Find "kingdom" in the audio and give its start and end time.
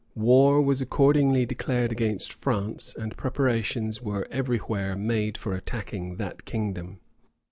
6.43-7.01